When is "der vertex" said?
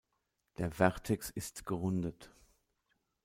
0.57-1.29